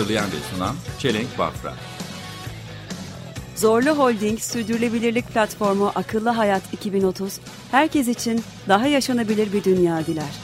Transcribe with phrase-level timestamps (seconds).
[0.00, 1.74] Hazırlayan ve sunan Çelenk Bafra.
[3.56, 10.34] Zorlu Holding Sürdürülebilirlik Platformu Akıllı Hayat 2030, herkes için daha yaşanabilir bir dünya diler.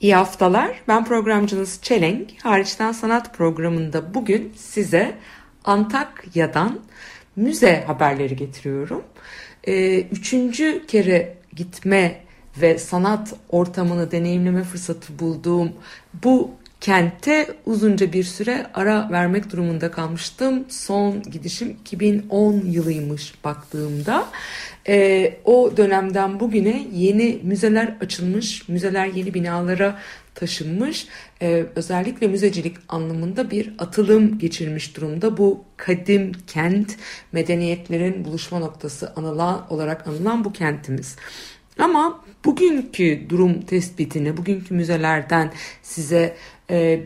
[0.00, 0.82] İyi haftalar.
[0.88, 2.30] Ben programcınız Çelenk.
[2.42, 5.18] Hariçten Sanat programında bugün size
[5.64, 6.80] Antakya'dan
[7.36, 9.02] müze haberleri getiriyorum.
[9.64, 12.20] Ee, üçüncü kere gitme
[12.60, 15.72] ve sanat ortamını deneyimleme fırsatı bulduğum
[16.24, 20.64] bu kente uzunca bir süre ara vermek durumunda kalmıştım.
[20.68, 24.26] Son gidişim 2010 yılıymış baktığımda.
[24.88, 29.98] Ee, o dönemden bugüne yeni müzeler açılmış, müzeler yeni binalara
[30.34, 31.06] taşınmış.
[31.42, 35.36] Ee, özellikle müzecilik anlamında bir atılım geçirmiş durumda.
[35.36, 36.96] Bu kadim kent,
[37.32, 41.16] medeniyetlerin buluşma noktası anılan olarak anılan bu kentimiz.
[41.78, 46.36] Ama bugünkü durum tespitini, bugünkü müzelerden size e,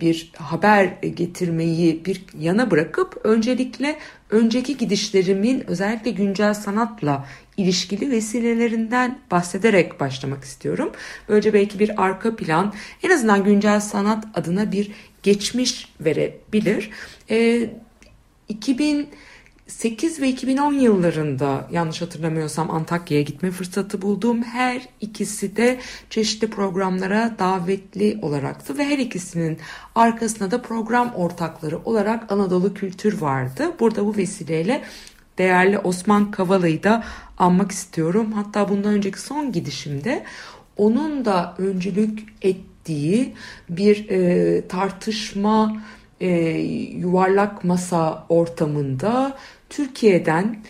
[0.01, 3.99] bir haber getirmeyi bir yana bırakıp öncelikle
[4.31, 10.93] önceki gidişlerimin özellikle güncel sanatla ilişkili vesilelerinden bahsederek başlamak istiyorum.
[11.29, 14.91] Böylece belki bir arka plan en azından güncel sanat adına bir
[15.23, 16.91] geçmiş verebilir.
[17.31, 17.69] E,
[18.49, 19.09] 2000
[19.67, 27.37] 8 ve 2010 yıllarında yanlış hatırlamıyorsam Antakya'ya gitme fırsatı bulduğum her ikisi de çeşitli programlara
[27.39, 29.59] davetli olaraktı ve her ikisinin
[29.95, 33.73] arkasında da program ortakları olarak Anadolu Kültür vardı.
[33.81, 34.83] Burada bu vesileyle
[35.39, 37.05] değerli Osman Kavala'yı da
[37.39, 38.33] anmak istiyorum.
[38.33, 40.25] Hatta bundan önceki son gidişimde
[40.77, 43.35] onun da öncülük ettiği
[43.69, 45.83] bir e, tartışma
[46.23, 46.29] e,
[46.97, 49.37] yuvarlak masa ortamında
[49.71, 50.63] Türkiye'den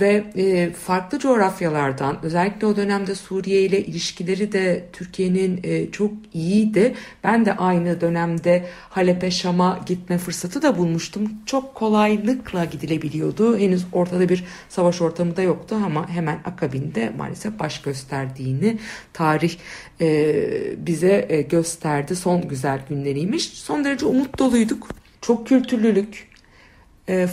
[0.00, 6.94] ve e, farklı coğrafyalardan özellikle o dönemde Suriye ile ilişkileri de Türkiye'nin e, çok iyiydi.
[7.24, 11.32] Ben de aynı dönemde Halep'e Şam'a gitme fırsatı da bulmuştum.
[11.46, 13.58] Çok kolaylıkla gidilebiliyordu.
[13.58, 18.78] Henüz ortada bir savaş ortamı da yoktu ama hemen akabinde maalesef baş gösterdiğini
[19.12, 19.56] tarih
[20.00, 22.16] e, bize e, gösterdi.
[22.16, 23.44] Son güzel günleriymiş.
[23.44, 24.88] Son derece umut doluyduk.
[25.20, 26.28] Çok kültürlülük,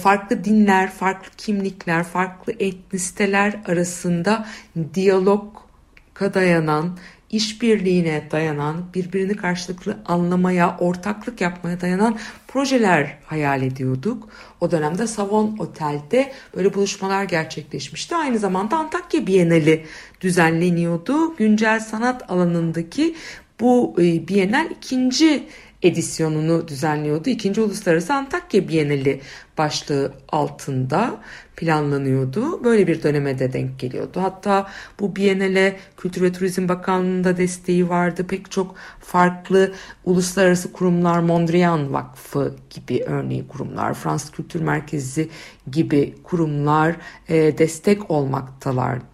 [0.02, 4.46] farklı dinler, farklı kimlikler, farklı etnisiteler arasında
[4.94, 6.98] diyaloga dayanan,
[7.34, 12.18] işbirliğine dayanan, birbirini karşılıklı anlamaya, ortaklık yapmaya dayanan
[12.48, 14.30] projeler hayal ediyorduk.
[14.62, 18.16] O dönemde Savon Otel'de böyle buluşmalar gerçekleşmişti.
[18.16, 19.86] Aynı zamanda Antakya Bienali
[20.22, 21.36] düzenleniyordu.
[21.36, 23.16] Güncel sanat alanındaki
[23.60, 25.44] bu e, Bienal ikinci
[25.84, 27.30] edisyonunu düzenliyordu.
[27.30, 29.22] İkinci Uluslararası Antakya Bienali
[29.58, 31.20] başlığı altında
[31.56, 32.64] planlanıyordu.
[32.64, 34.22] Böyle bir döneme de denk geliyordu.
[34.22, 38.28] Hatta bu Bienale Kültür ve Turizm Bakanlığı'nda desteği vardı.
[38.28, 39.74] Pek çok farklı
[40.06, 45.30] uluslararası kurumlar, Mondrian Vakfı gibi örneği kurumlar, Fransız Kültür Merkezi
[45.72, 46.96] gibi kurumlar
[47.30, 49.13] e, destek olmaktalardı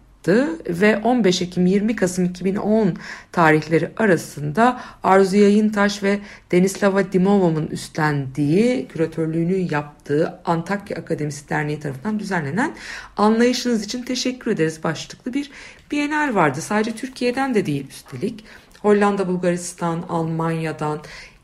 [0.68, 2.96] ve 15 Ekim 20 Kasım 2010
[3.32, 6.18] tarihleri arasında Arzu Yayıntaş ve
[6.52, 12.74] Denislava Dimova'nın üstlendiği, küratörlüğünü yaptığı Antakya Akademisi Derneği tarafından düzenlenen
[13.16, 15.50] Anlayışınız için teşekkür ederiz başlıklı bir
[15.90, 16.60] bienal vardı.
[16.60, 18.44] Sadece Türkiye'den de değil üstelik.
[18.82, 21.00] Hollanda, Bulgaristan, Almanya'dan,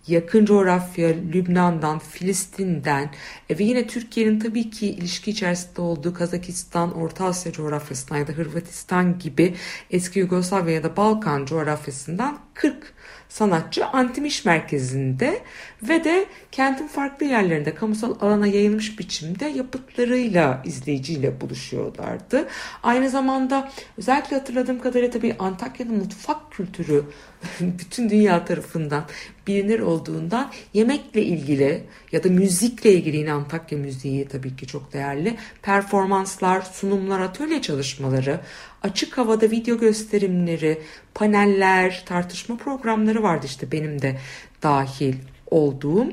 [0.09, 3.11] yakın coğrafya, Lübnan'dan, Filistin'den
[3.51, 8.33] e, ve yine Türkiye'nin tabii ki ilişki içerisinde olduğu Kazakistan, Orta Asya coğrafyasından ya da
[8.33, 9.55] Hırvatistan gibi
[9.91, 12.95] eski Yugoslavya ya da Balkan coğrafyasından 40
[13.29, 15.41] sanatçı Antimiş merkezinde
[15.83, 22.49] ve de kentin farklı yerlerinde kamusal alana yayılmış biçimde yapıtlarıyla izleyiciyle buluşuyorlardı.
[22.83, 27.05] Aynı zamanda özellikle hatırladığım kadarıyla tabii Antakya'nın mutfak kültürü
[27.61, 29.05] bütün dünya tarafından
[29.47, 35.37] bilinir olduğundan yemekle ilgili ya da müzikle ilgili yine Antakya müziği tabii ki çok değerli.
[35.63, 38.41] Performanslar, sunumlar, atölye çalışmaları,
[38.87, 40.79] açık havada video gösterimleri,
[41.15, 44.17] paneller, tartışma programları vardı işte benim de
[44.63, 45.15] dahil
[45.51, 46.07] olduğum.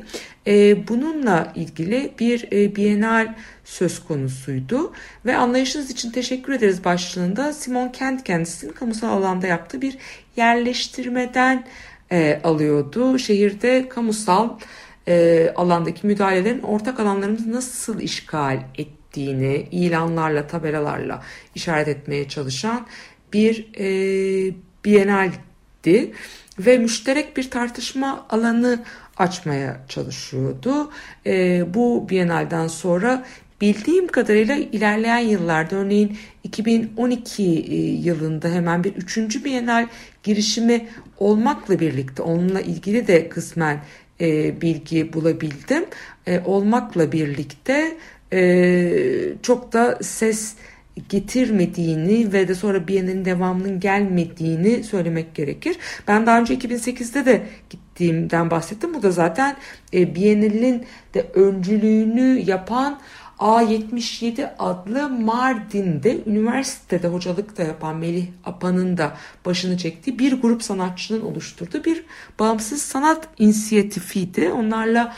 [0.48, 4.94] E, bununla ilgili bir e, bienal söz konusuydu
[5.26, 9.98] ve anlayışınız için teşekkür ederiz başlığında Simon Kent kendisinin kamusal alanda yaptığı bir
[10.36, 11.66] yerleştirmeden
[12.12, 13.20] e, alıyordu.
[13.20, 14.50] Şehirde kamusal
[15.08, 18.60] e, alandaki müdahalelerin ortak alanlarımızı nasıl işgal
[19.14, 21.24] ettiğini ilanlarla, tabelalarla
[21.56, 22.88] işaret etmeye çalışan
[23.34, 24.54] bir e,
[24.86, 26.12] Biennale'di
[26.60, 28.84] ve müşterek bir tartışma alanı
[29.18, 30.92] açmaya çalışıyordu.
[31.26, 33.26] E, bu Biennale'den sonra
[33.62, 39.88] bildiğim kadarıyla ilerleyen yıllarda örneğin 2012 e, yılında hemen bir üçüncü Biennale
[40.24, 40.88] girişimi
[41.18, 43.80] olmakla birlikte onunla ilgili de kısmen
[44.22, 45.86] e, bilgi bulabildim.
[46.28, 47.98] E, olmakla birlikte
[48.34, 50.56] e, çok da ses
[51.10, 55.78] getirmediğini ve de sonra Biennale'nin devamının gelmediğini söylemek gerekir.
[56.08, 58.94] Ben daha önce 2008'de de gittiğimden bahsettim.
[58.94, 59.56] Bu da zaten
[59.94, 60.16] e,
[61.14, 63.00] de öncülüğünü yapan
[63.40, 71.22] A77 adlı Mardin'de üniversitede hocalık da yapan Melih Apan'ın da başını çektiği bir grup sanatçının
[71.22, 72.04] oluşturduğu bir
[72.40, 74.50] bağımsız sanat inisiyatifiydi.
[74.50, 75.16] Onlarla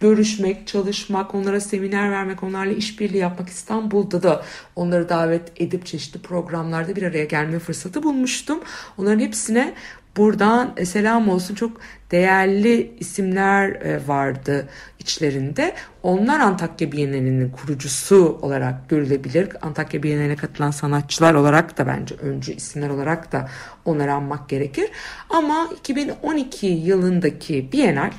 [0.00, 4.44] görüşmek, çalışmak, onlara seminer vermek, onlarla işbirliği yapmak İstanbul'da da
[4.76, 8.60] onları davet edip çeşitli programlarda bir araya gelme fırsatı bulmuştum.
[8.98, 9.74] Onların hepsine
[10.16, 11.80] buradan e, selam olsun çok
[12.10, 14.68] değerli isimler e, vardı
[14.98, 15.74] içlerinde.
[16.02, 19.48] Onlar Antakya Bienali'nin kurucusu olarak görülebilir.
[19.62, 23.48] Antakya Bienali'ne katılan sanatçılar olarak da bence öncü isimler olarak da
[23.84, 24.90] onları anmak gerekir.
[25.30, 28.10] Ama 2012 yılındaki Bienal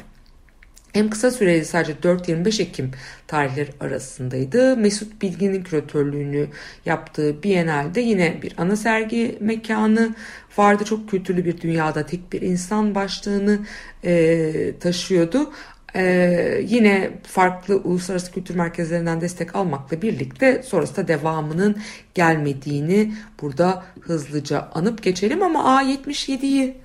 [0.94, 2.92] hem kısa süreli sadece 4-25 Ekim
[3.28, 4.78] tarihleri arasındaydı.
[4.78, 6.48] Mesut Bilgin'in küratörlüğünü
[6.86, 10.16] yaptığı Biennale'de yine bir ana sergi mekanı
[10.58, 10.84] vardı.
[10.84, 13.60] Çok kültürlü bir dünyada tek bir insan başlığını
[14.04, 15.52] e, taşıyordu.
[15.96, 21.78] Ee, yine farklı uluslararası kültür merkezlerinden destek almakla birlikte sonrasında devamının
[22.14, 26.78] gelmediğini burada hızlıca anıp geçelim ama A77'yi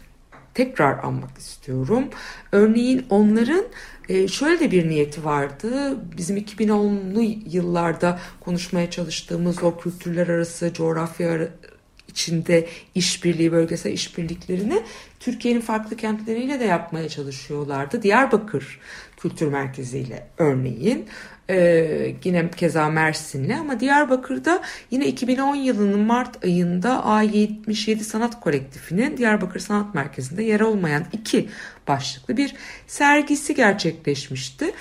[0.54, 2.04] tekrar anmak istiyorum.
[2.52, 3.64] Örneğin onların
[4.08, 5.96] e, şöyle de bir niyeti vardı.
[6.16, 11.48] Bizim 2010'lu yıllarda konuşmaya çalıştığımız o kültürler arası, coğrafya
[12.08, 14.82] içinde işbirliği, bölgesel işbirliklerini
[15.20, 18.02] Türkiye'nin farklı kentleriyle de yapmaya çalışıyorlardı.
[18.02, 18.80] Diyarbakır
[19.24, 21.06] Kültür Merkezi ile örneğin.
[21.50, 29.61] Ee, yine keza Mersin'le ama Diyarbakır'da yine 2010 yılının Mart ayında A77 Sanat Kolektifinin Diyarbakır
[29.61, 31.49] Sanat Merkezi'nde yer olmayan iki
[31.88, 32.55] başlıklı bir
[32.87, 34.73] sergisi gerçekleşmişti.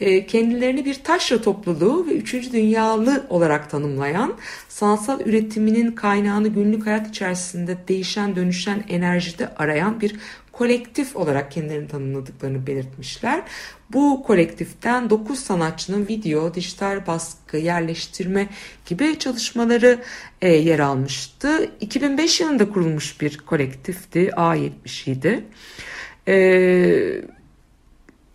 [0.00, 4.34] Ee, kendilerini bir taşra topluluğu ve üçüncü dünyalı olarak tanımlayan
[4.68, 10.16] sanatsal üretiminin kaynağını günlük hayat içerisinde değişen dönüşen enerjide arayan bir
[10.60, 13.42] kolektif olarak kendilerini tanımladıklarını belirtmişler.
[13.92, 18.48] Bu kolektiften 9 sanatçının video, dijital baskı, yerleştirme
[18.86, 19.98] gibi çalışmaları
[20.42, 21.70] e, yer almıştı.
[21.80, 25.40] 2005 yılında kurulmuş bir kolektifti A77.
[26.28, 27.22] E,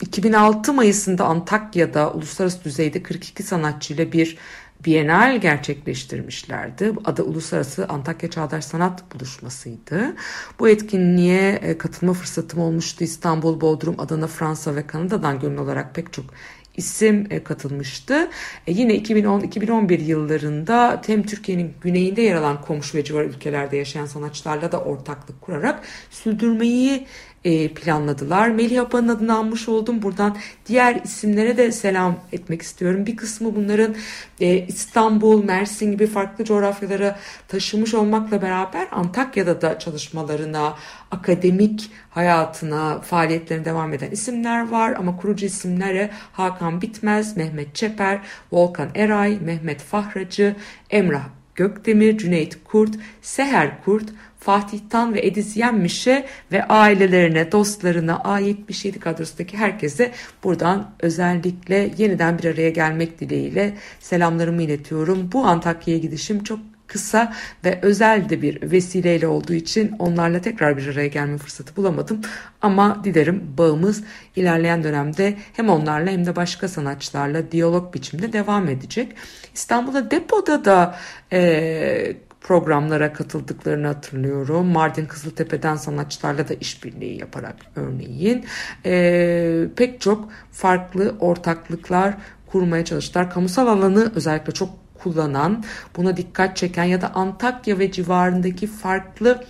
[0.01, 4.37] 2006 Mayıs'ında Antakya'da uluslararası düzeyde 42 sanatçıyla bir
[4.85, 6.93] Bienal gerçekleştirmişlerdi.
[7.05, 10.15] Adı Uluslararası Antakya Çağdaş Sanat Buluşması'ydı.
[10.59, 13.03] Bu etkinliğe e, katılma fırsatım olmuştu.
[13.03, 16.25] İstanbul, Bodrum, Adana, Fransa ve Kanada'dan gönül olarak pek çok
[16.77, 18.29] isim e, katılmıştı.
[18.67, 24.71] E, yine 2010-2011 yıllarında hem Türkiye'nin güneyinde yer alan komşu ve civar ülkelerde yaşayan sanatçılarla
[24.71, 27.07] da ortaklık kurarak sürdürmeyi
[27.45, 28.49] e, planladılar.
[28.49, 30.01] Melih Apa'nın adını almış oldum.
[30.01, 30.37] Buradan
[30.67, 33.05] diğer isimlere de selam etmek istiyorum.
[33.05, 33.95] Bir kısmı bunların
[34.67, 40.75] İstanbul, Mersin gibi farklı coğrafyalara taşımış olmakla beraber Antakya'da da çalışmalarına,
[41.15, 44.95] akademik hayatına, faaliyetlerine devam eden isimler var.
[44.97, 48.19] Ama kurucu isimlere Hakan Bitmez, Mehmet Çeper,
[48.51, 50.55] Volkan Eray, Mehmet Fahracı,
[50.89, 58.99] Emrah Gökdemir, Cüneyt Kurt, Seher Kurt, Fatih Tan ve Ediz Yenmiş'e ve ailelerine, dostlarına, A77
[58.99, 60.11] kadrosundaki herkese
[60.43, 65.29] buradan özellikle yeniden bir araya gelmek dileğiyle selamlarımı iletiyorum.
[65.31, 67.33] Bu Antakya'ya gidişim çok kısa
[67.65, 72.21] ve özel de bir vesileyle olduğu için onlarla tekrar bir araya gelme fırsatı bulamadım.
[72.61, 74.03] Ama dilerim bağımız
[74.35, 79.15] ilerleyen dönemde hem onlarla hem de başka sanatçılarla diyalog biçimde devam edecek.
[79.53, 80.95] İstanbul'da depoda da
[81.31, 84.65] e, programlara katıldıklarını hatırlıyorum.
[84.65, 88.45] Mardin Kızıltepe'den sanatçılarla da işbirliği yaparak örneğin
[88.85, 92.13] e, pek çok farklı ortaklıklar
[92.47, 93.31] kurmaya çalıştılar.
[93.31, 95.63] Kamusal alanı özellikle çok kullanan,
[95.97, 99.45] buna dikkat çeken ya da Antakya ve civarındaki farklı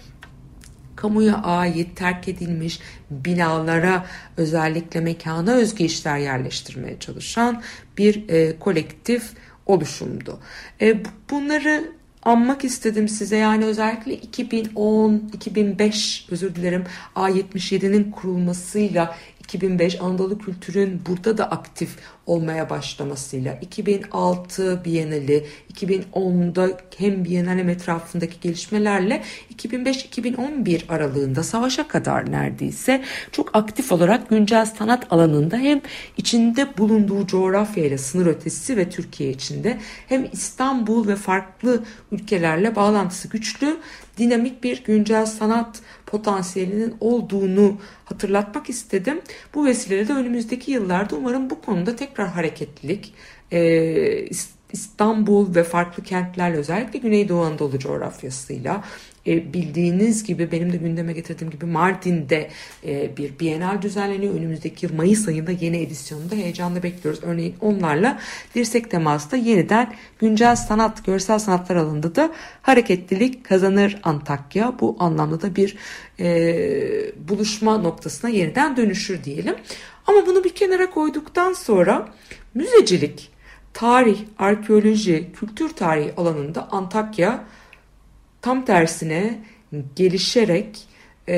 [0.96, 4.06] kamuya ait terk edilmiş binalara
[4.38, 7.62] özellikle mekana özgü işler yerleştirmeye çalışan
[7.98, 9.34] bir e, kolektif
[9.66, 10.40] oluşumdu.
[10.82, 11.92] E, bunları
[12.24, 13.38] anmak istedim size.
[13.38, 16.84] Yani özellikle 2010, 2005 özür dilerim
[17.16, 19.16] A77'nin kurulmasıyla
[19.46, 21.90] 2005 Anadolu kültürün burada da aktif
[22.26, 29.24] olmaya başlamasıyla 2006 Bienali 2010'da hem Bienal hem etrafındaki gelişmelerle
[29.56, 35.82] 2005-2011 aralığında savaşa kadar neredeyse çok aktif olarak güncel sanat alanında hem
[36.18, 43.78] içinde bulunduğu coğrafyayla sınır ötesi ve Türkiye içinde hem İstanbul ve farklı ülkelerle bağlantısı güçlü
[44.18, 49.22] dinamik bir güncel sanat potansiyelinin olduğunu hatırlatmak istedim.
[49.56, 53.14] Bu vesileyle de önümüzdeki yıllarda umarım bu konuda tekrar hareketlilik,
[53.52, 54.28] e,
[54.72, 58.84] İstanbul ve farklı kentlerle özellikle Güneydoğu Anadolu coğrafyasıyla
[59.28, 62.50] e, bildiğiniz gibi benim de gündeme getirdiğim gibi Mardin'de
[62.86, 64.34] e, bir Bienal düzenleniyor.
[64.34, 67.20] Önümüzdeki Mayıs ayında yeni edisyonunda heyecanla bekliyoruz.
[67.24, 68.20] Örneğin onlarla
[68.56, 74.74] dirsek temasında yeniden güncel sanat, görsel sanatlar alanında da hareketlilik kazanır Antakya.
[74.80, 75.78] Bu anlamda da bir
[76.20, 79.56] e, buluşma noktasına yeniden dönüşür diyelim.
[80.08, 82.10] Ama bunu bir kenara koyduktan sonra
[82.54, 83.30] müzecilik,
[83.74, 87.44] tarih, arkeoloji, kültür tarihi alanında Antakya
[88.46, 89.40] tam tersine
[89.96, 90.88] gelişerek
[91.28, 91.36] e,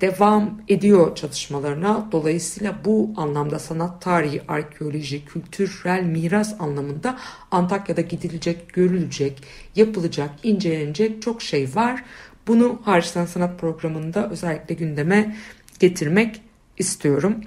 [0.00, 2.08] devam ediyor çalışmalarına.
[2.12, 7.18] Dolayısıyla bu anlamda sanat tarihi, arkeoloji, kültürel miras anlamında
[7.50, 9.42] Antakya'da gidilecek, görülecek,
[9.74, 12.04] yapılacak, incelenecek çok şey var.
[12.46, 15.36] Bunu Harçtan Sanat programında özellikle gündeme
[15.78, 16.42] getirmek
[16.78, 17.40] istiyorum.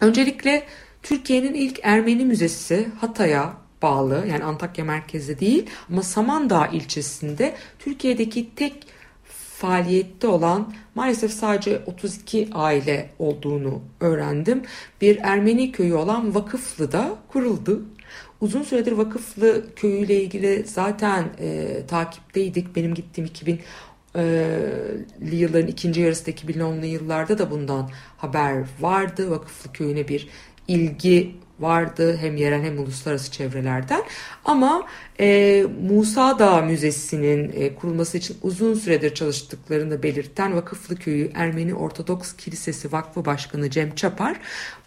[0.00, 0.62] Öncelikle
[1.02, 8.86] Türkiye'nin ilk Ermeni müzesi Hatay'a bağlı yani Antakya merkezde değil ama Samandağ ilçesinde Türkiye'deki tek
[9.58, 14.62] faaliyette olan maalesef sadece 32 aile olduğunu öğrendim.
[15.00, 17.82] Bir Ermeni köyü olan Vakıflı'da kuruldu.
[18.40, 22.76] Uzun süredir Vakıflı köyüyle ilgili zaten e, takipteydik.
[22.76, 23.60] Benim gittiğim 2000
[25.32, 29.30] yılların ikinci yarısı 2010'lu yıllarda da bundan haber vardı.
[29.30, 30.28] Vakıflı köyüne bir
[30.68, 34.02] ilgi vardı hem yerel hem uluslararası çevrelerden.
[34.44, 34.86] Ama
[35.20, 42.36] e, Musa Dağ Müzesi'nin e, kurulması için uzun süredir çalıştıklarını belirten Vakıflı Köyü Ermeni Ortodoks
[42.36, 44.36] Kilisesi Vakfı Başkanı Cem Çapar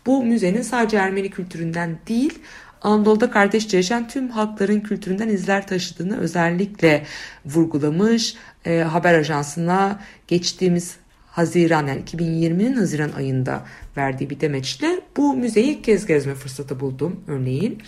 [0.06, 2.40] bu müzenin sadece Ermeni kültüründen değil
[2.82, 7.06] Anadolu'da kardeşçe yaşayan tüm halkların kültüründen izler taşıdığını özellikle
[7.46, 8.36] vurgulamış.
[8.66, 10.96] E, haber ajansına geçtiğimiz
[11.32, 13.66] Haziran yani 2020'nin Haziran ayında
[13.98, 17.82] verdiği bir demeçle bu müzeyi ilk kez gezme fırsatı buldum örneğin.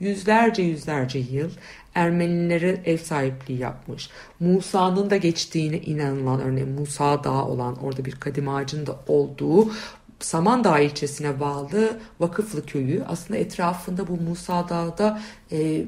[0.00, 1.50] Yüzlerce yüzlerce yıl
[1.94, 4.10] Ermenilere ev sahipliği yapmış.
[4.40, 9.72] Musa'nın da geçtiğine inanılan örneğin Musa Dağı olan orada bir kadim ağacın da olduğu
[10.20, 15.20] Samandağ ilçesine bağlı Vakıflı köyü aslında etrafında bu Musa Dağı'da
[15.52, 15.84] e,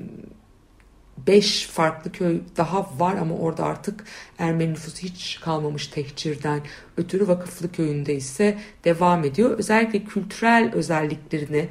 [1.26, 4.04] beş farklı köy daha var ama orada artık
[4.38, 6.60] Ermeni nüfusu hiç kalmamış tehcirden
[6.96, 9.50] ötürü Vakıflı köyünde ise devam ediyor.
[9.50, 11.68] Özellikle kültürel özelliklerini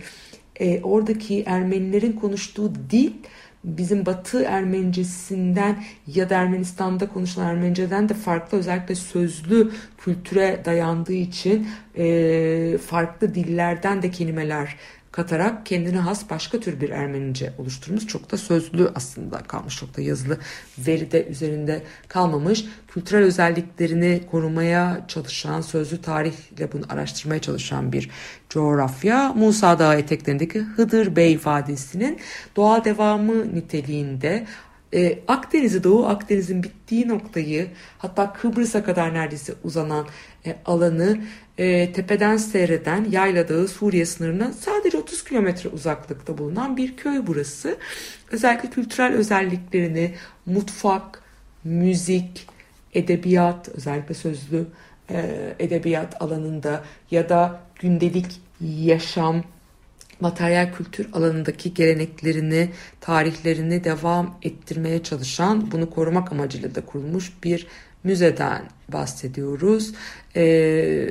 [0.56, 3.12] e, oradaki Ermenilerin konuştuğu dil
[3.64, 11.68] bizim Batı Ermenicesinden ya da Ermenistan'da konuşulan Ermeniceden de farklı özellikle sözlü kültüre dayandığı için
[11.98, 14.76] e, farklı dillerden de kelimeler
[15.18, 18.08] katarak kendine has başka tür bir Ermenice oluşturmuş.
[18.08, 19.78] Çok da sözlü aslında kalmış.
[19.78, 20.38] Çok da yazılı
[20.78, 22.66] veride üzerinde kalmamış.
[22.88, 28.10] Kültürel özelliklerini korumaya çalışan, sözlü tarihle bunu araştırmaya çalışan bir
[28.50, 29.34] coğrafya.
[29.34, 32.20] Musa Dağı eteklerindeki Hıdır Bey Vadisi'nin
[32.56, 34.46] doğal devamı niteliğinde
[34.94, 40.06] e, Akdeniz'i Doğu Akdeniz'in bittiği noktayı hatta Kıbrıs'a kadar neredeyse uzanan
[40.46, 41.18] e, alanı
[41.58, 47.78] e, tepeden seyreden Yayla Dağı Suriye sınırına sadece 30 kilometre uzaklıkta bulunan bir köy burası.
[48.32, 51.22] Özellikle kültürel özelliklerini mutfak,
[51.64, 52.48] müzik,
[52.94, 54.68] edebiyat özellikle sözlü
[55.10, 59.44] e, edebiyat alanında ya da gündelik yaşam
[60.20, 62.70] materyal kültür alanındaki geleneklerini,
[63.02, 67.68] tarihlerini devam ettirmeye çalışan, bunu korumak amacıyla da kurulmuş bir
[68.08, 69.94] müzeden bahsediyoruz.
[70.36, 71.10] Ee,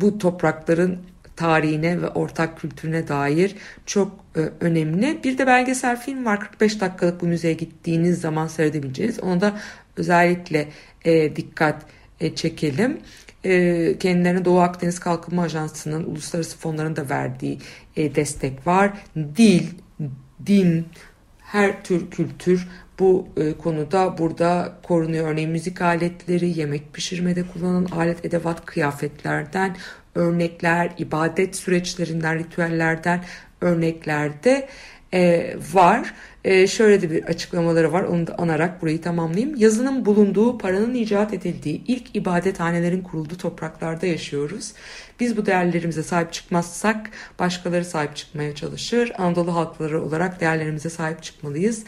[0.00, 0.98] bu toprakların
[1.36, 3.54] tarihine ve ortak kültürüne dair
[3.86, 5.20] çok e, önemli.
[5.24, 9.20] Bir de belgesel film var 45 dakikalık bu müzeye gittiğiniz zaman seyredebileceğiniz.
[9.20, 9.60] Ona da
[9.96, 10.68] özellikle
[11.04, 11.86] e, dikkat
[12.20, 13.00] e, çekelim.
[13.44, 17.58] E, kendilerine Doğu Akdeniz Kalkınma Ajansı'nın uluslararası fonların da verdiği
[17.96, 18.92] e, destek var.
[19.36, 19.66] Dil,
[20.46, 20.86] din,
[21.38, 22.68] her tür kültür
[22.98, 25.28] bu e, konuda burada korunuyor.
[25.28, 29.76] Örneğin müzik aletleri, yemek pişirmede kullanılan alet edevat kıyafetlerden
[30.14, 33.24] örnekler, ibadet süreçlerinden, ritüellerden
[33.60, 34.68] örneklerde
[35.14, 36.14] e, var.
[36.48, 38.02] E, şöyle de bir açıklamaları var.
[38.02, 39.56] Onu da anarak burayı tamamlayayım.
[39.56, 44.72] Yazının bulunduğu, paranın icat edildiği ilk ibadethanelerin kurulduğu topraklarda yaşıyoruz.
[45.20, 49.12] Biz bu değerlerimize sahip çıkmazsak başkaları sahip çıkmaya çalışır.
[49.18, 51.84] Anadolu halkları olarak değerlerimize sahip çıkmalıyız.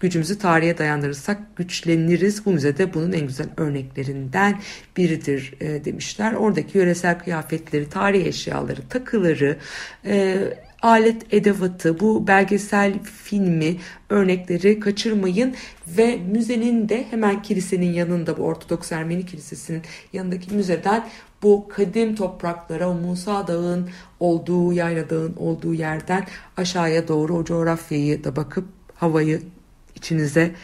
[0.00, 2.46] Gücümüzü tarihe dayandırırsak güçleniriz.
[2.46, 4.60] Bu müzede bunun en güzel örneklerinden
[4.96, 6.32] biridir e, demişler.
[6.32, 9.56] Oradaki yöresel kıyafetleri, tarih eşyaları, takıları,
[10.04, 10.38] e,
[10.84, 13.76] alet edevatı, bu belgesel filmi
[14.10, 15.54] örnekleri kaçırmayın
[15.86, 21.08] ve müzenin de hemen kilisenin yanında bu Ortodoks Ermeni Kilisesi'nin yanındaki müzeden
[21.42, 26.26] bu kadim topraklara o Musa Dağı'nın olduğu, Yayla Dağı'nın olduğu yerden
[26.56, 28.64] aşağıya doğru o coğrafyayı da bakıp
[28.94, 29.42] havayı
[29.94, 30.54] içinize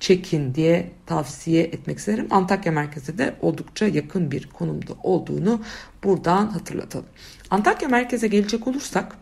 [0.00, 2.26] çekin diye tavsiye etmek isterim.
[2.30, 5.60] Antakya merkezi de oldukça yakın bir konumda olduğunu
[6.04, 7.06] buradan hatırlatalım.
[7.50, 9.16] Antakya merkeze gelecek olursak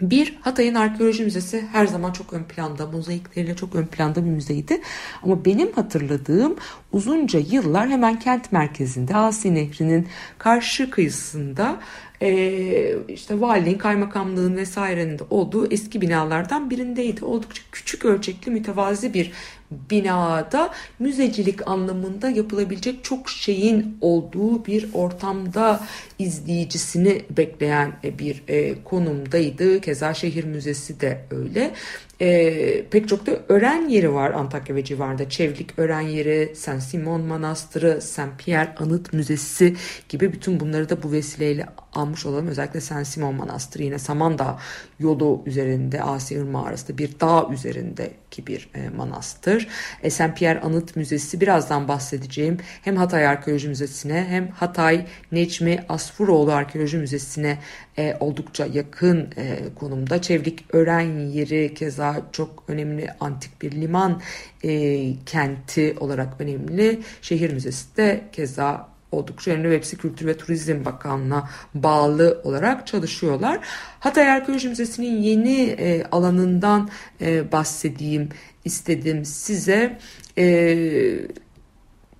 [0.00, 4.80] bir, Hatay'ın Arkeoloji Müzesi her zaman çok ön planda, mozaikleriyle çok ön planda bir müzeydi.
[5.22, 6.56] Ama benim hatırladığım
[6.92, 11.80] uzunca yıllar hemen kent merkezinde, Asi Nehri'nin karşı kıyısında
[12.22, 17.24] e, işte valiliğin, kaymakamlığın vesairenin de olduğu eski binalardan birindeydi.
[17.24, 19.32] Oldukça küçük ölçekli, mütevazi bir
[19.70, 25.80] binada müzecilik anlamında yapılabilecek çok şeyin olduğu bir ortamda
[26.18, 29.80] izleyicisini bekleyen bir e, konumdaydı.
[29.80, 31.72] Keza şehir müzesi de öyle.
[32.20, 35.28] E, pek çok da öğren yeri var Antakya ve civarında.
[35.28, 39.76] Çevlik öğren yeri, Saint Simon Manastırı, Saint Pierre Anıt Müzesi
[40.08, 42.48] gibi bütün bunları da bu vesileyle almış olalım.
[42.48, 44.58] Özellikle Saint Simon Manastırı yine Samandağ
[44.98, 49.68] yolu üzerinde Asi Irmağı arasında bir dağ üzerindeki bir e, manastır.
[50.02, 52.58] E, Saint Pierre Anıt Müzesi birazdan bahsedeceğim.
[52.82, 57.58] Hem Hatay Arkeoloji Müzesi'ne hem Hatay Necmi Asfuroğlu Arkeoloji Müzesi'ne
[57.98, 60.22] e, oldukça yakın e, konumda.
[60.22, 64.22] Çevlik öğren yeri keza çok önemli antik bir liman
[64.64, 67.00] e, kenti olarak önemli.
[67.22, 73.60] Şehir Müzesi de keza oldukça önemli ve hepsi Kültür ve Turizm Bakanlığı'na bağlı olarak çalışıyorlar.
[74.00, 78.28] Hatay Arkeoloji Müzesi'nin yeni e, alanından e, bahsedeyim
[78.64, 79.98] istedim size.
[80.38, 80.44] E,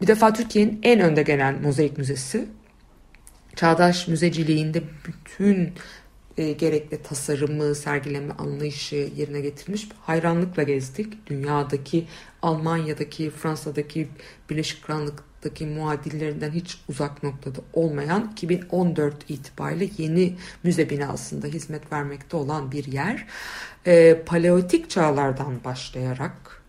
[0.01, 2.47] bir defa Türkiye'nin en önde gelen mozaik müzesi.
[3.57, 5.73] Çağdaş müzeciliğinde bütün
[6.39, 9.89] e, gerekli tasarımı, sergileme anlayışı yerine getirmiş.
[10.01, 11.27] Hayranlıkla gezdik.
[11.27, 12.07] Dünyadaki,
[12.47, 14.09] Almanya'daki, Fransa'daki,
[14.51, 22.73] Birleşik Krallık'taki muadillerinden hiç uzak noktada olmayan 2014 itibariyle yeni müze binasında hizmet vermekte olan
[22.73, 23.27] bir yer.
[23.87, 26.63] E, paleolitik çağlardan başlayarak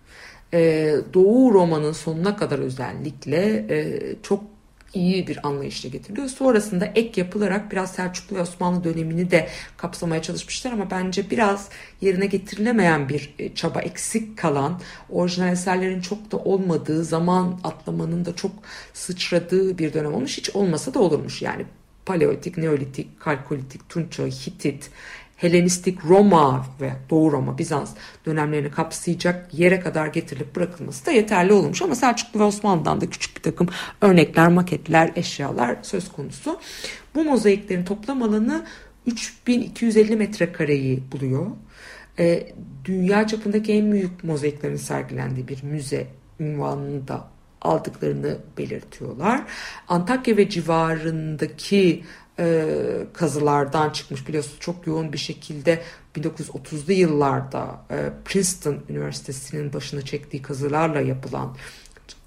[0.54, 4.44] e, Doğu Roma'nın sonuna kadar özellikle e, çok
[4.94, 6.28] iyi bir anlayışla getiriliyor.
[6.28, 9.48] Sonrasında ek yapılarak biraz Selçuklu ve Osmanlı dönemini de
[9.78, 11.70] kapsamaya çalışmışlar ama bence biraz
[12.02, 18.36] yerine getirilemeyen bir e, çaba eksik kalan, orijinal eserlerin çok da olmadığı, zaman atlamanın da
[18.36, 18.52] çok
[18.94, 20.38] sıçradığı bir dönem olmuş.
[20.38, 21.66] Hiç olmasa da olurmuş yani.
[22.06, 24.90] Paleolitik, Neolitik, Kalkolitik, Tunç Hitit,
[25.38, 27.94] Helenistik Roma ve Doğu Roma, Bizans
[28.26, 31.82] dönemlerini kapsayacak yere kadar getirilip bırakılması da yeterli olmuş.
[31.82, 33.68] Ama Selçuklu ve Osmanlı'dan da küçük bir takım
[34.02, 36.60] örnekler, maketler, eşyalar söz konusu.
[37.16, 38.66] Bu mozaiklerin toplam alanı
[39.06, 41.46] 3250 metrekareyi buluyor.
[42.20, 42.54] E,
[42.86, 46.08] dünya çapındaki en büyük mozaiklerin sergilendiği bir müze
[46.40, 47.28] ünvanını da
[47.62, 49.42] aldıklarını belirtiyorlar.
[49.88, 52.04] Antakya ve civarındaki
[52.40, 52.66] e,
[53.14, 55.82] kazılardan çıkmış biliyorsunuz çok yoğun bir şekilde
[56.16, 61.56] 1930'lu yıllarda e, Princeton Üniversitesi'nin başına çektiği kazılarla yapılan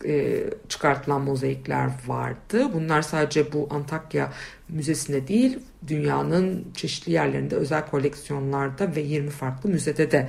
[0.05, 2.71] e, çıkartılan mozaikler vardı.
[2.75, 4.33] Bunlar sadece bu Antakya
[4.69, 10.29] Müzesi'nde değil, dünyanın çeşitli yerlerinde özel koleksiyonlarda ve 20 farklı müzede de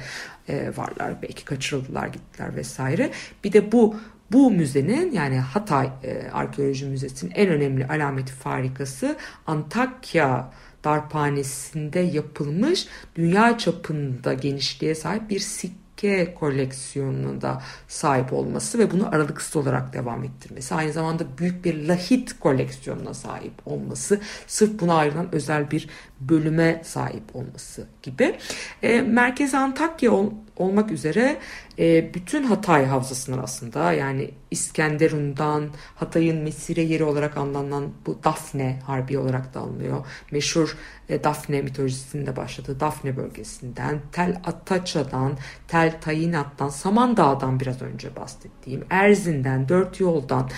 [0.50, 1.22] e, varlar.
[1.22, 3.12] Belki kaçırıldılar, gittiler vesaire.
[3.44, 3.96] Bir de bu
[4.32, 9.18] bu müzenin yani Hatay e, Arkeoloji Müzesi'nin en önemli alameti farikası
[9.48, 10.52] Antakya
[10.84, 19.56] darphanesinde yapılmış dünya çapında genişliğe sahip bir sikke koleksiyonuna da sahip olması ve bunu aralıksız
[19.56, 20.76] olarak devam ettirmesi.
[20.76, 25.90] Aynı zamanda büyük bir lahit koleksiyonuna sahip olması, sırf buna ayrılan özel bir
[26.20, 28.36] bölüme sahip olması gibi.
[28.84, 30.12] E, Merkez Antakya
[30.58, 31.38] olmak üzere
[31.80, 39.18] e, bütün Hatay havzasının aslında yani İskenderun'dan Hatay'ın mesire yeri olarak anlanan bu Dafne Harbi
[39.18, 40.06] olarak da alınıyor.
[40.32, 40.78] Meşhur
[41.10, 45.38] e, Dafne mitolojisinde başladığı Dafne bölgesinden, Tel Ataça'dan,
[45.68, 50.50] Tel Tayinat'tan, Samandağ'dan biraz önce bahsettiğim, Erzin'den, Dört Yol'dan,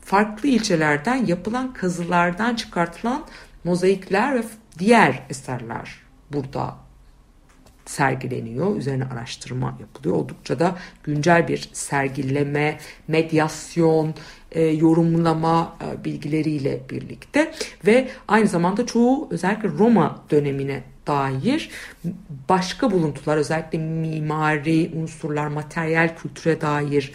[0.00, 3.24] farklı ilçelerden yapılan kazılardan çıkartılan
[3.64, 4.42] mozaikler ve
[4.78, 6.00] diğer eserler
[6.32, 6.87] burada
[7.88, 8.76] sergileniyor.
[8.76, 10.16] Üzerine araştırma yapılıyor.
[10.16, 14.14] Oldukça da güncel bir sergileme, medyasyon,
[14.52, 17.52] e, yorumlama e, bilgileriyle birlikte
[17.86, 21.70] ve aynı zamanda çoğu özellikle Roma dönemine dair
[22.48, 27.12] başka buluntular özellikle mimari unsurlar, materyal kültüre dair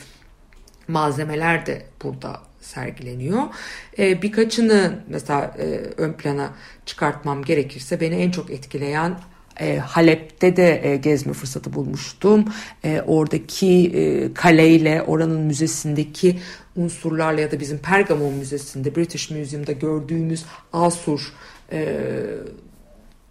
[0.88, 3.43] malzemeler de burada sergileniyor.
[3.99, 5.63] E, birkaçını mesela e,
[5.97, 6.49] ön plana
[6.86, 9.17] çıkartmam gerekirse beni en çok etkileyen
[9.60, 12.46] e, Halep'te de e, gezme fırsatı bulmuştum.
[12.84, 16.39] E, oradaki e, kaleyle, oranın müzesindeki
[16.76, 21.34] unsurlarla ya da bizim Pergamon Müzesi'nde, British Museum'da gördüğümüz Asur
[21.72, 22.00] e,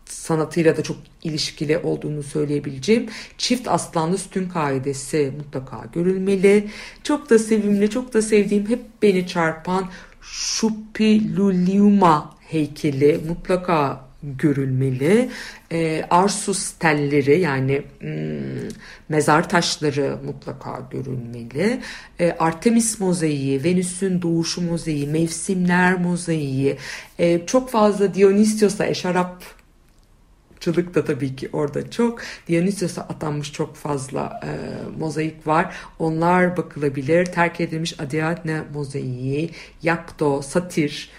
[0.07, 3.09] sanatıyla da çok ilişkili olduğunu söyleyebileceğim
[3.39, 6.69] çift aslanlı sütun kaidesi mutlaka görülmeli.
[7.03, 9.91] Çok da sevimli, çok da sevdiğim, hep beni çarpan
[10.23, 15.31] Şupiluliuma heykeli mutlaka görülmeli.
[15.73, 18.11] E, Arsus telleri yani hmm,
[19.09, 21.81] mezar taşları mutlaka görülmeli.
[22.21, 26.77] E, Artemis mozaiği, Venüs'ün doğuşu mozaiği, mevsimler mozaiği,
[27.19, 29.43] e, çok fazla Dionysos'a eşarap
[30.63, 32.21] Çılık da tabii ki orada çok.
[32.49, 34.51] Dionysos'a atanmış çok fazla e,
[34.99, 35.75] mozaik var.
[35.99, 37.27] Onlar bakılabilir.
[37.27, 39.51] Terk edilmiş Ariadne mozaiği,
[39.83, 41.11] Yakto, Satir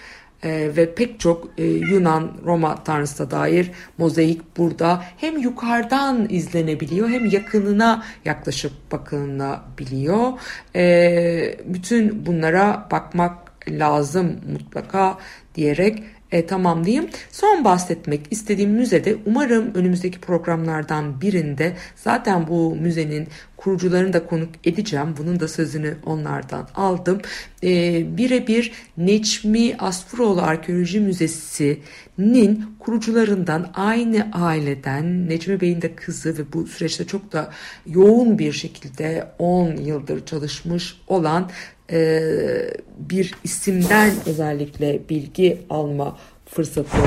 [0.43, 7.25] e, ve pek çok e, Yunan Roma tanrısına dair mozaik burada hem yukarıdan izlenebiliyor hem
[7.25, 10.31] yakınına yaklaşıp bakılabiliyor.
[10.75, 15.17] E, bütün bunlara bakmak lazım mutlaka
[15.55, 16.03] diyerek
[16.33, 17.09] e, tamamlayayım.
[17.31, 25.15] Son bahsetmek istediğim müzede umarım önümüzdeki programlardan birinde zaten bu müzenin kurucularını da konuk edeceğim.
[25.17, 27.21] Bunun da sözünü onlardan aldım.
[27.63, 27.69] E,
[28.17, 37.07] Birebir Neçmi Asfuroğlu Arkeoloji Müzesi'nin kurucularından aynı aileden Necmi Bey'in de kızı ve bu süreçte
[37.07, 37.51] çok da
[37.85, 41.49] yoğun bir şekilde 10 yıldır çalışmış olan
[42.99, 46.97] bir isimden özellikle bilgi alma fırsatı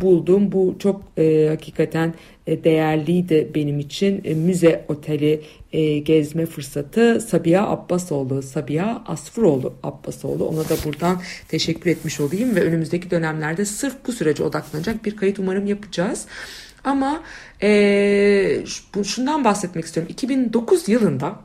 [0.00, 0.52] buldum.
[0.52, 2.14] Bu çok e, hakikaten
[2.46, 4.20] e, değerliydi benim için.
[4.24, 5.42] E, müze oteli
[5.72, 10.44] e, gezme fırsatı Sabiha Abbasoğlu, Sabiha Asfuroğlu Abbasoğlu.
[10.44, 15.38] Ona da buradan teşekkür etmiş olayım ve önümüzdeki dönemlerde sırf bu sürece odaklanacak bir kayıt
[15.38, 16.26] umarım yapacağız.
[16.84, 17.22] Ama
[17.62, 18.64] e,
[19.04, 20.12] şundan bahsetmek istiyorum.
[20.12, 21.38] 2009 yılında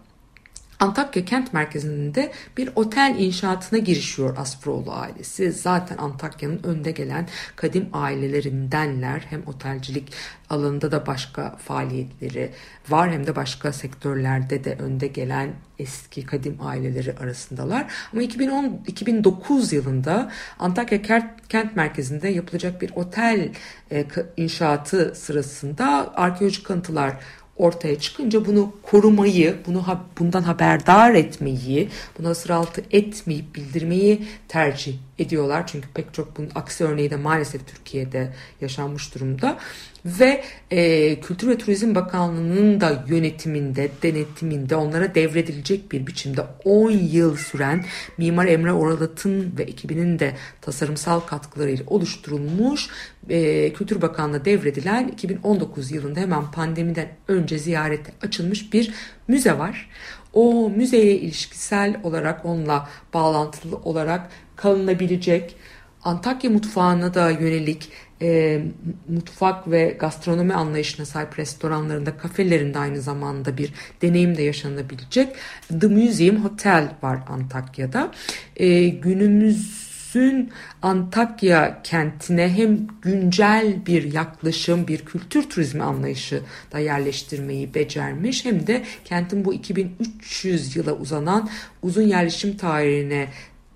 [0.80, 5.52] Antakya kent merkezinde bir otel inşaatına girişiyor Asproğlu ailesi.
[5.52, 9.20] Zaten Antakya'nın önde gelen kadim ailelerindenler.
[9.30, 10.14] Hem otelcilik
[10.50, 12.52] alanında da başka faaliyetleri
[12.90, 17.92] var hem de başka sektörlerde de önde gelen eski kadim aileleri arasındalar.
[18.14, 21.02] Ama 2010 2009 yılında Antakya
[21.50, 23.50] kent merkezinde yapılacak bir otel
[23.92, 24.06] e,
[24.38, 27.14] inşaatı sırasında arkeolojik kanıtlar
[27.58, 29.84] ortaya çıkınca bunu korumayı, bunu
[30.20, 31.90] bundan haberdar etmeyi,
[32.20, 35.68] buna sıraltı etmeyip bildirmeyi tercih ediyorlar.
[35.68, 39.58] Çünkü pek çok bunun aksi örneği de maalesef Türkiye'de yaşanmış durumda.
[40.06, 47.38] Ve e, Kültür ve Turizm Bakanlığı'nın da yönetiminde, denetiminde onlara devredilecek bir biçimde 10 yıl
[47.38, 47.86] süren
[48.18, 52.90] Mimar Emre Oralat'ın ve ekibinin de tasarımsal katkılarıyla oluşturulmuş
[53.30, 58.94] e, Kültür Bakanlığı devredilen 2019 yılında hemen pandemiden önce ziyarete açılmış bir
[59.28, 59.90] müze var.
[60.34, 65.56] O müzeye ilişkisel olarak onunla bağlantılı olarak kalınabilecek
[66.04, 67.90] Antakya mutfağına da yönelik
[68.22, 68.62] e,
[69.10, 75.36] mutfak ve gastronomi anlayışına sahip restoranlarında, kafelerinde aynı zamanda bir deneyim de yaşanabilecek
[75.82, 78.12] The Museum Hotel var Antakya'da.
[78.56, 79.87] E, günümüz
[80.18, 80.50] Sün
[80.82, 88.84] Antakya kentine hem güncel bir yaklaşım, bir kültür turizmi anlayışı da yerleştirmeyi becermiş hem de
[89.06, 91.50] kentin bu 2300 yıla uzanan
[91.82, 93.28] uzun yerleşim tarihine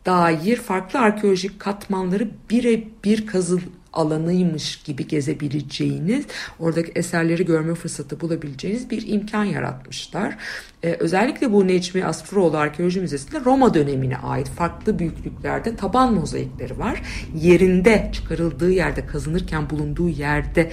[0.06, 3.60] dair farklı arkeolojik katmanları birebir kazıl
[3.94, 6.26] alanıymış gibi gezebileceğiniz,
[6.60, 10.38] oradaki eserleri görme fırsatı bulabileceğiniz bir imkan yaratmışlar.
[10.84, 17.02] Ee, özellikle bu Necmi Asfuroğlu Arkeoloji Müzesi'nde Roma dönemine ait farklı büyüklüklerde taban mozaikleri var.
[17.36, 20.72] Yerinde çıkarıldığı yerde kazınırken bulunduğu yerde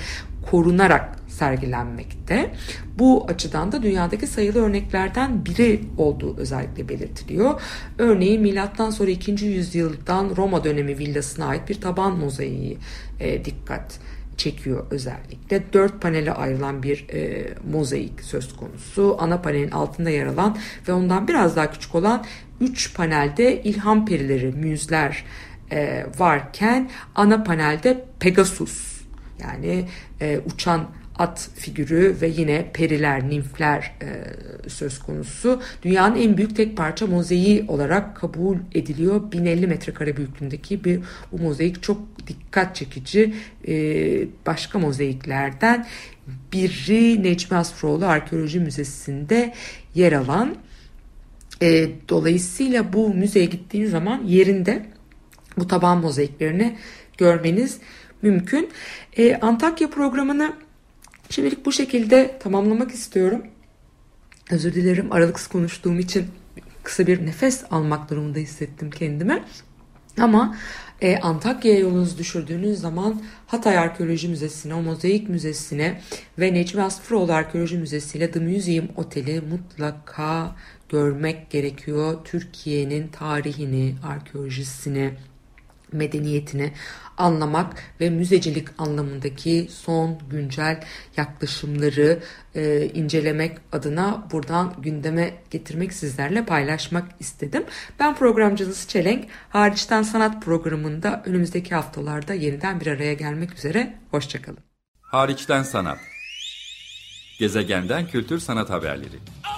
[0.50, 2.50] korunarak sergilenmekte.
[2.98, 7.60] Bu açıdan da dünyadaki sayılı örneklerden biri olduğu özellikle belirtiliyor.
[7.98, 9.44] Örneğin milattan sonra 2.
[9.44, 12.78] yüzyıldan Roma dönemi villasına ait bir taban mozaiği
[13.20, 13.98] e, dikkat
[14.36, 15.72] çekiyor özellikle.
[15.72, 19.16] Dört panele ayrılan bir e, mozaik söz konusu.
[19.18, 20.56] Ana panelin altında yer alan
[20.88, 22.24] ve ondan biraz daha küçük olan
[22.60, 25.24] üç panelde ilham perileri, müzler
[25.72, 28.87] e, varken ana panelde Pegasus
[29.42, 29.84] yani
[30.20, 34.08] e, uçan at figürü ve yine periler, nimfler e,
[34.68, 35.62] söz konusu.
[35.82, 39.32] Dünyanın en büyük tek parça mozaiği olarak kabul ediliyor.
[39.32, 41.00] 1050 metrekare büyüklüğündeki bir
[41.32, 43.34] bu mozaik çok dikkat çekici.
[43.68, 43.74] E,
[44.46, 45.86] başka mozaiklerden
[46.52, 49.54] biri Necmi Asfroğlu Arkeoloji Müzesi'nde
[49.94, 50.56] yer alan.
[51.62, 54.86] E, dolayısıyla bu müzeye gittiğiniz zaman yerinde
[55.58, 56.76] bu taban mozaiklerini
[57.18, 57.78] görmeniz
[58.22, 58.70] mümkün.
[59.16, 60.52] E, Antakya programını
[61.30, 63.42] şimdilik bu şekilde tamamlamak istiyorum.
[64.50, 66.26] Özür dilerim aralıksız konuştuğum için
[66.82, 69.44] kısa bir nefes almak durumunda hissettim kendimi.
[70.20, 70.56] Ama
[71.00, 76.00] e, Antakya'ya yolunuzu düşürdüğünüz zaman Hatay Arkeoloji Müzesi'ne, o Mozaik Müzesi'ne
[76.38, 80.56] ve Necmi Asfıroğlu Arkeoloji Müzesi ile The Museum Oteli mutlaka
[80.88, 82.18] görmek gerekiyor.
[82.24, 85.14] Türkiye'nin tarihini, arkeolojisini,
[85.92, 86.72] medeniyetini
[87.16, 90.84] anlamak ve müzecilik anlamındaki son güncel
[91.16, 92.22] yaklaşımları
[92.54, 97.64] e, incelemek adına buradan gündeme getirmek sizlerle paylaşmak istedim.
[98.00, 99.26] Ben programcınız Çelenk.
[99.48, 103.94] Hariçten Sanat programında önümüzdeki haftalarda yeniden bir araya gelmek üzere.
[104.10, 104.58] Hoşçakalın.
[105.00, 105.98] Hariçten sanat.
[107.38, 109.06] Gezegenden kültür sanat haberleri.
[109.06, 109.57] Okay,